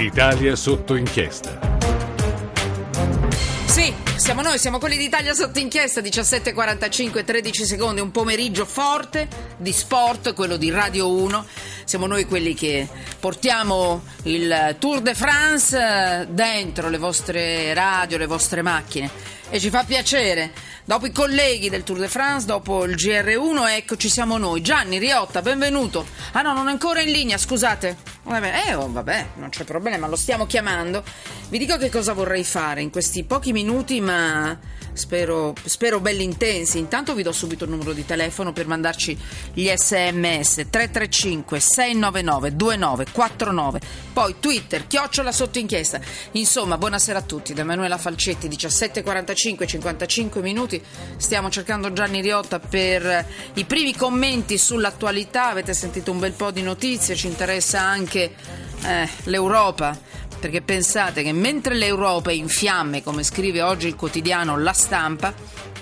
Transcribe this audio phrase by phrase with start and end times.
[0.00, 1.58] Italia sotto inchiesta.
[3.66, 9.28] Sì, siamo noi, siamo quelli d'Italia sotto inchiesta, 17.45, 13 secondi, un pomeriggio forte
[9.58, 11.46] di sport, quello di Radio 1.
[11.84, 12.88] Siamo noi quelli che
[13.20, 19.10] portiamo il Tour de France eh, dentro le vostre radio, le vostre macchine
[19.50, 20.52] e ci fa piacere.
[20.84, 24.62] Dopo i colleghi del Tour de France, dopo il GR1, ecco ci siamo noi.
[24.62, 26.06] Gianni Riotta, benvenuto.
[26.32, 27.96] Ah no, non è ancora in linea, scusate.
[28.30, 31.02] Vabbè, eh, oh, vabbè, non c'è problema, lo stiamo chiamando.
[31.48, 34.56] Vi dico che cosa vorrei fare in questi pochi minuti, ma
[34.92, 36.78] spero, spero belli intensi.
[36.78, 39.18] Intanto vi do subito il numero di telefono per mandarci
[39.52, 43.80] gli sms 335 699 2949.
[44.12, 46.00] Poi Twitter, chiocciola sotto inchiesta.
[46.32, 47.52] Insomma, buonasera a tutti.
[47.52, 50.80] Da Emanuela Falcetti, 17.45, 55 minuti.
[51.16, 55.48] Stiamo cercando Gianni Riotta per i primi commenti sull'attualità.
[55.48, 59.98] Avete sentito un bel po' di notizie, ci interessa anche eh, l'Europa
[60.40, 65.32] perché pensate che mentre l'Europa è in fiamme, come scrive oggi il quotidiano La Stampa,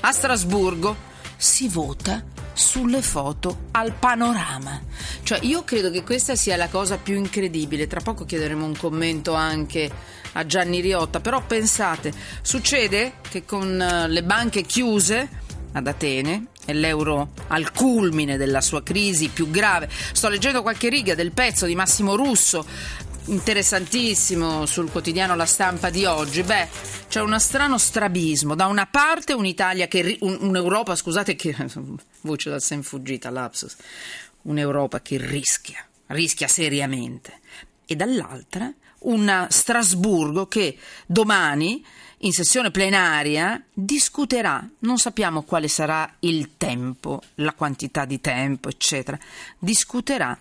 [0.00, 0.96] a Strasburgo
[1.36, 4.82] si vota sulle foto al panorama.
[5.22, 7.86] Cioè, io credo che questa sia la cosa più incredibile.
[7.86, 9.88] Tra poco chiederemo un commento anche
[10.32, 16.74] a Gianni Riotta, però pensate, succede che con eh, le banche chiuse ad Atene e
[16.74, 19.88] l'euro al culmine della sua crisi più grave.
[20.12, 22.64] Sto leggendo qualche riga del pezzo di Massimo Russo
[23.28, 26.42] interessantissimo sul quotidiano La Stampa di oggi.
[26.42, 26.68] Beh,
[27.08, 28.54] c'è uno strano strabismo.
[28.54, 31.54] Da una parte un'Italia che un, un'Europa, scusate che
[32.22, 33.76] voce dal sen fuggita, lapsus.
[34.42, 37.40] Un'Europa che rischia, rischia seriamente.
[37.84, 41.84] E dall'altra un Strasburgo che domani
[42.22, 49.18] in sessione plenaria discuterà, non sappiamo quale sarà il tempo, la quantità di tempo, eccetera,
[49.58, 50.36] discuterà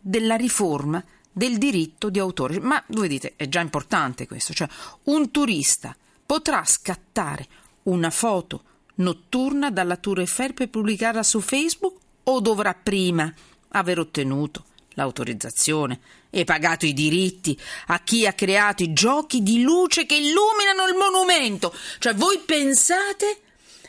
[0.00, 2.60] della riforma del diritto di autore.
[2.60, 4.68] Ma voi dite, è già importante questo, cioè
[5.04, 7.46] un turista potrà scattare
[7.84, 8.62] una foto
[8.96, 13.32] notturna dalla Tour Eiffel per pubblicarla su Facebook o dovrà prima
[13.70, 14.64] aver ottenuto
[14.96, 20.86] l'autorizzazione e pagato i diritti a chi ha creato i giochi di luce che illuminano
[20.88, 21.74] il monumento?
[21.98, 23.40] Cioè voi pensate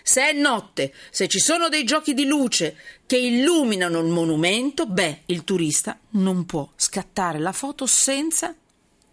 [0.07, 5.23] se è notte, se ci sono dei giochi di luce che illuminano il monumento, beh,
[5.25, 8.55] il turista non può scattare la foto senza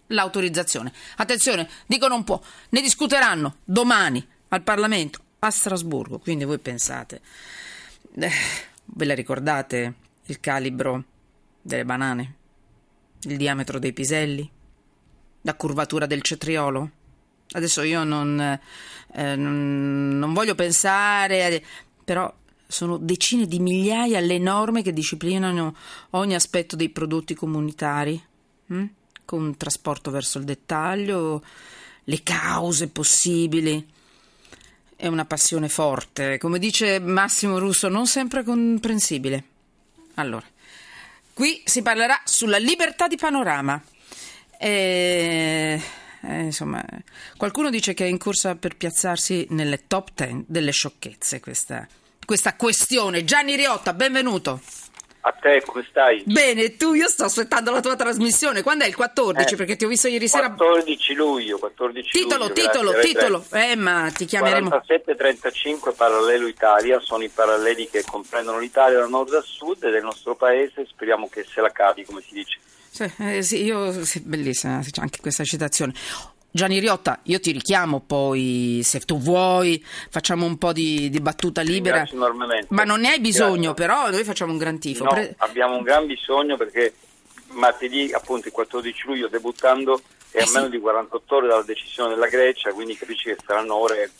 [0.08, 0.92] l'autorizzazione.
[1.16, 7.20] Attenzione, dico non può, ne discuteranno domani al Parlamento a Strasburgo, quindi voi pensate,
[8.16, 8.30] eh,
[8.84, 9.94] ve la ricordate
[10.26, 11.04] il calibro
[11.64, 12.34] delle banane,
[13.22, 14.48] il diametro dei piselli,
[15.40, 16.90] la curvatura del cetriolo?
[17.52, 21.64] Adesso io non, eh, non, non voglio pensare,
[22.04, 22.32] però
[22.66, 25.74] sono decine di migliaia le norme che disciplinano
[26.10, 28.22] ogni aspetto dei prodotti comunitari,
[28.66, 28.84] hm?
[29.24, 31.42] con trasporto verso il dettaglio,
[32.04, 33.92] le cause possibili.
[34.96, 39.44] È una passione forte, come dice Massimo Russo, non sempre comprensibile.
[40.14, 40.46] Allora,
[41.34, 43.82] qui si parlerà sulla libertà di panorama.
[44.58, 45.82] E
[46.26, 46.82] eh, insomma,
[47.36, 51.86] qualcuno dice che è in corsa per piazzarsi nelle top 10 delle sciocchezze questa,
[52.24, 53.24] questa questione.
[53.24, 54.60] Gianni Riotta, benvenuto.
[55.26, 56.22] A te, come stai?
[56.26, 58.62] Bene, tu, io sto aspettando la tua trasmissione.
[58.62, 59.54] Quando è il 14?
[59.54, 60.50] Eh, perché ti ho visto ieri sera.
[60.52, 62.52] 14 luglio, 14 titolo, luglio.
[62.52, 64.68] Titolo, grazie, titolo, Eh, ma ti chiameremo.
[64.68, 70.34] 4735 Parallelo Italia sono i paralleli che comprendono l'Italia da nord a sud del nostro
[70.34, 70.84] paese.
[70.86, 72.58] Speriamo che se la cavi, come si dice.
[72.90, 75.94] Sì, eh, sì, io, sì, bellissima, c'è anche questa citazione.
[76.56, 81.62] Gianni Riotta, io ti richiamo poi, se tu vuoi, facciamo un po' di, di battuta
[81.62, 82.06] libera.
[82.68, 83.86] Ma non ne hai bisogno, Grazie.
[83.86, 85.02] però noi facciamo un gran tifo.
[85.02, 86.94] No, Pre- abbiamo un gran bisogno perché
[87.54, 90.00] martedì, appunto il 14 luglio, debuttando,
[90.30, 93.74] è eh a meno di 48 ore dalla decisione della Grecia, quindi capisci che saranno
[93.74, 94.12] ore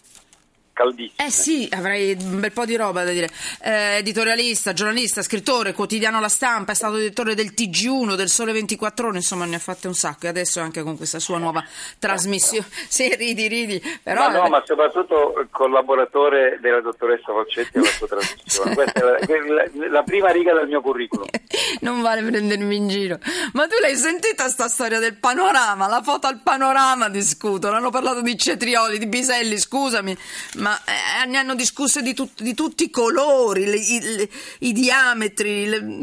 [0.75, 1.27] caldissime.
[1.27, 3.31] Eh sì, avrei un bel po' di roba da dire.
[3.63, 9.09] Eh, editorialista, giornalista, scrittore, quotidiano La Stampa, è stato direttore del TG1, del Sole 24
[9.09, 11.65] Ore, insomma ne ha fatte un sacco e adesso anche con questa sua nuova
[11.99, 12.67] trasmissione.
[12.89, 13.83] Sì, ridi, ridi.
[14.03, 14.29] Però...
[14.29, 18.75] Ma no, ma soprattutto collaboratore della dottoressa Falcetti alla sua trasmissione.
[18.75, 21.27] Questa è la, la, la, prima riga del mio curriculum.
[21.81, 23.19] non vale prendermi in giro.
[23.53, 25.87] Ma tu l'hai sentita sta storia del panorama?
[25.87, 30.17] La foto al panorama discutono, hanno parlato di cetrioli, di piselli, scusami
[30.65, 34.31] ma eh, ne hanno discusse di, tut- di, tutti i colori, le, i, le,
[34.61, 35.67] i, diametri.
[35.67, 36.01] Le...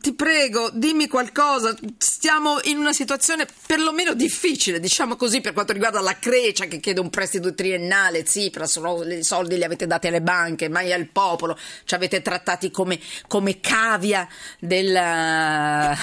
[0.00, 1.76] Ti prego, dimmi qualcosa.
[1.98, 7.00] Stiamo in una situazione perlomeno difficile, diciamo così, per quanto riguarda la Grecia che chiede
[7.00, 8.22] un prestito triennale.
[8.22, 8.80] Tsipras,
[9.10, 11.58] i soldi li avete dati alle banche, mai al popolo.
[11.84, 14.26] Ci avete trattati come, come cavia
[14.58, 15.94] della,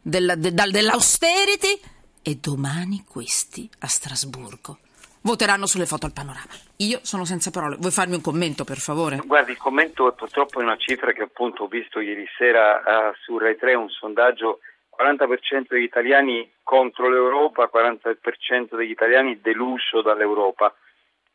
[0.00, 1.78] della, de, dell'austerity
[2.22, 4.78] e domani questi a Strasburgo
[5.22, 6.52] voteranno sulle foto al panorama.
[6.78, 7.76] Io sono senza parole.
[7.78, 9.20] Vuoi farmi un commento, per favore?
[9.24, 13.38] Guardi, il commento è purtroppo una cifra che appunto ho visto ieri sera uh, su
[13.38, 14.60] Rai 3, un sondaggio
[15.00, 20.74] 40% degli italiani contro l'Europa, 40% degli italiani deluso dall'Europa.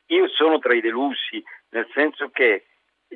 [0.07, 2.65] Io sono tra i delusi, nel senso che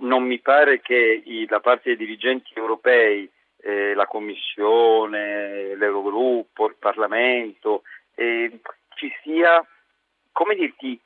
[0.02, 3.30] non mi pare che i, da parte dei dirigenti europei,
[3.62, 7.84] eh, la Commissione, l'Eurogruppo, il Parlamento,
[8.16, 8.60] eh,
[8.96, 9.64] ci sia,
[10.40, 10.98] come dirti,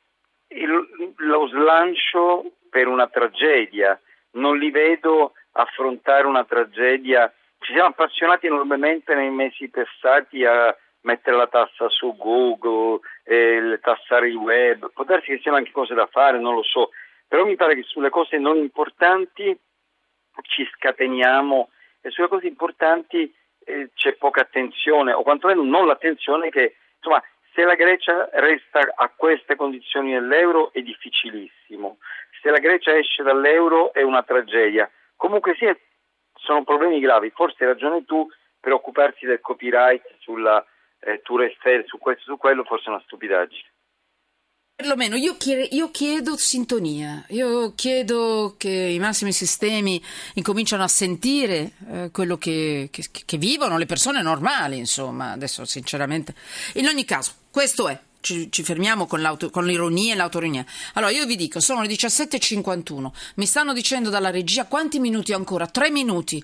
[0.50, 4.00] il, lo slancio per una tragedia.
[4.33, 7.33] Non li vedo affrontare una tragedia
[7.63, 14.27] ci siamo appassionati enormemente nei mesi passati a mettere la tassa su Google, eh, tassare
[14.27, 16.89] il web, può darsi che siano anche cose da fare, non lo so,
[17.25, 19.57] però mi pare che sulle cose non importanti
[20.41, 21.69] ci scateniamo
[22.01, 23.33] e sulle cose importanti
[23.65, 27.24] eh, c'è poca attenzione o quantomeno non l'attenzione che insomma
[27.54, 31.98] se la Grecia resta a queste condizioni dell'euro è difficilissimo,
[32.42, 34.90] se la Grecia esce dall'euro è una tragedia.
[35.16, 35.78] Comunque sia
[36.34, 38.28] sono problemi gravi, forse hai ragione tu,
[38.60, 40.64] preoccuparsi del copyright sulla
[41.00, 43.72] eh, Tour Eiffel, su questo su quello, forse è una stupidaggine.
[44.76, 50.02] Perlomeno io chiedo, io chiedo, sintonia, io chiedo che i massimi sistemi
[50.34, 56.34] incominciano a sentire eh, quello che, che, che vivono le persone normali, insomma, adesso sinceramente.
[56.74, 60.66] In ogni caso, questo è ci, ci fermiamo con, con, l'ironia e l'autoironia.
[60.94, 65.68] Allora io vi dico, sono le 17.51, mi stanno dicendo dalla regia quanti minuti ancora?
[65.68, 66.44] Tre minuti.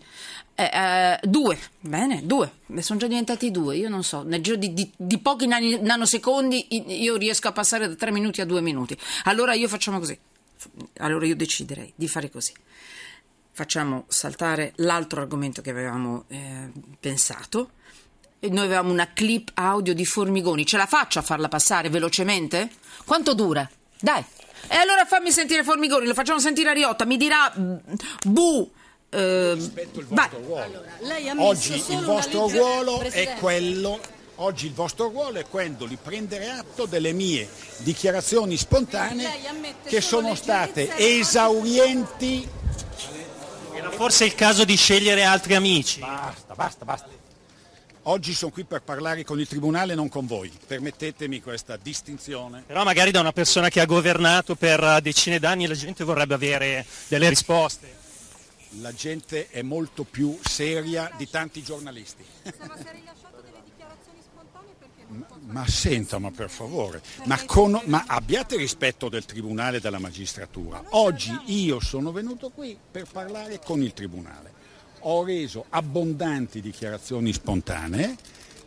[0.53, 4.57] Eh, eh, due, bene, due, ne sono già diventati due, io non so, nel giro
[4.57, 8.61] di, di, di pochi nani, nanosecondi io riesco a passare da tre minuti a due
[8.61, 8.95] minuti.
[9.23, 10.15] Allora io facciamo così,
[10.97, 12.53] allora io deciderei di fare così.
[13.51, 16.69] Facciamo saltare l'altro argomento che avevamo eh,
[16.99, 17.71] pensato
[18.47, 20.65] noi avevamo una clip audio di Formigoni.
[20.65, 22.69] Ce la faccio a farla passare velocemente?
[23.05, 23.69] Quanto dura?
[23.99, 24.23] Dai.
[24.67, 27.75] E allora fammi sentire Formigoni, lo facciamo sentire a Riotta, mi dirà mm,
[28.25, 28.71] bu.
[29.09, 30.61] Eh, rispetto il vostro ruolo.
[30.63, 33.99] Allora, Oggi il vostro ruolo è quello
[34.41, 37.49] Oggi il vostro ruolo è quello di prendere atto delle mie
[37.79, 39.29] dichiarazioni spontanee
[39.83, 42.47] che sono state esaurienti.
[43.73, 45.99] Era forse il caso di scegliere altri amici.
[45.99, 47.18] Basta, basta, basta.
[48.09, 50.51] Oggi sono qui per parlare con il Tribunale, non con voi.
[50.65, 52.63] Permettetemi questa distinzione.
[52.65, 56.87] Però magari da una persona che ha governato per decine d'anni la gente vorrebbe avere
[57.07, 57.97] delle risposte.
[58.81, 62.25] La gente è molto più seria di tanti giornalisti.
[65.09, 69.99] Ma, ma senta, ma per favore, ma, con, ma, abbiate rispetto del Tribunale e della
[69.99, 70.83] magistratura.
[70.89, 74.57] Oggi io sono venuto qui per parlare con il Tribunale
[75.01, 78.15] ho reso abbondanti dichiarazioni spontanee,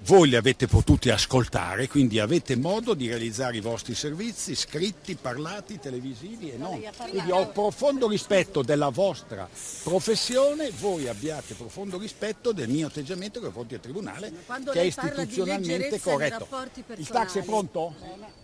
[0.05, 5.79] voi le avete potute ascoltare, quindi avete modo di realizzare i vostri servizi scritti, parlati,
[5.79, 6.83] televisivi e non.
[7.09, 9.49] Quindi ho profondo rispetto della vostra
[9.85, 14.33] professione, voi abbiate profondo rispetto del mio atteggiamento nei confronti del Tribunale,
[14.73, 16.49] che è istituzionalmente corretto.
[16.97, 17.95] Il taxi è pronto?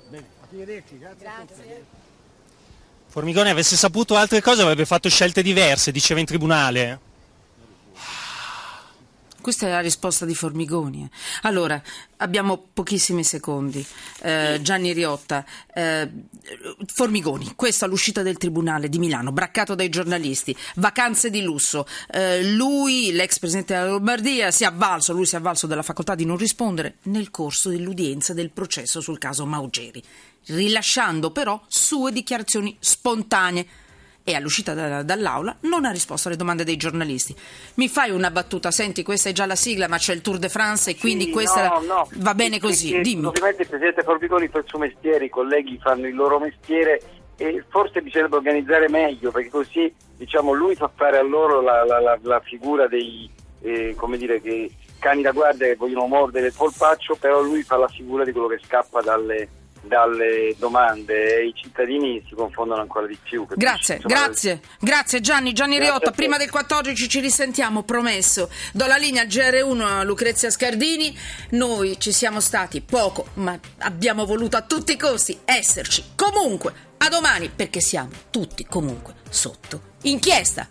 [0.08, 1.18] Bene, arrivederci, grazie.
[1.18, 1.84] grazie.
[3.08, 7.07] Formigoni avesse saputo altre cose avrebbe fatto scelte diverse, diceva in Tribunale.
[9.48, 11.04] Questa è la risposta di Formigoni.
[11.04, 11.10] Eh.
[11.44, 11.82] Allora,
[12.18, 13.82] abbiamo pochissimi secondi.
[14.20, 16.06] Eh, Gianni Riotta, eh,
[16.84, 21.86] Formigoni, questo all'uscita del Tribunale di Milano, braccato dai giornalisti, vacanze di lusso.
[22.10, 26.14] Eh, lui, l'ex presidente della Lombardia, si è avvalso, lui si è avvalso della facoltà
[26.14, 30.02] di non rispondere nel corso dell'udienza del processo sul caso Maugeri,
[30.48, 33.66] rilasciando però sue dichiarazioni spontanee
[34.28, 37.34] e all'uscita da, dall'aula non ha risposto alle domande dei giornalisti.
[37.74, 40.50] Mi fai una battuta, senti, questa è già la sigla, ma c'è il Tour de
[40.50, 42.08] France e quindi sì, questa no, no.
[42.16, 42.90] va bene così.
[42.90, 43.26] Perché, Dimmi.
[43.26, 47.00] Ovviamente il Presidente Forbiconi fa il suo mestiere, i colleghi fanno il loro mestiere
[47.36, 52.00] e forse bisognerebbe organizzare meglio perché così diciamo, lui fa fare a loro la, la,
[52.00, 53.30] la, la figura dei
[53.62, 57.76] eh, come dire, che cani da guardia che vogliono mordere il polpaccio, però lui fa
[57.76, 59.48] la figura di quello che scappa dalle
[59.88, 63.46] dalle domande e i cittadini si confondono ancora di più.
[63.48, 68.50] Grazie, insomma, grazie, grazie Gianni, Gianni grazie Riotta, prima del 14 ci risentiamo, promesso.
[68.72, 71.16] Do la linea al GR1 a Lucrezia Scardini,
[71.50, 76.04] noi ci siamo stati poco, ma abbiamo voluto a tutti i costi esserci.
[76.14, 80.68] Comunque, a domani, perché siamo tutti comunque sotto inchiesta.